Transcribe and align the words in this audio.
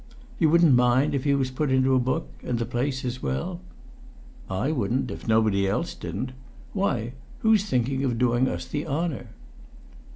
"You 0.39 0.49
wouldn't 0.49 0.73
mind 0.73 1.13
if 1.13 1.25
he 1.25 1.35
was 1.35 1.51
put 1.51 1.69
into 1.69 1.93
a 1.93 1.99
book 1.99 2.27
and 2.43 2.57
the 2.57 2.65
place 2.65 3.05
as 3.05 3.21
well?" 3.21 3.61
"I 4.49 4.71
wouldn't, 4.71 5.11
if 5.11 5.27
nobody 5.27 5.67
else 5.67 5.93
didn't! 5.93 6.31
Why? 6.73 7.13
Who's 7.41 7.65
thinking 7.65 8.03
of 8.03 8.17
doing 8.17 8.47
us 8.47 8.65
the 8.65 8.87
honour?" 8.87 9.27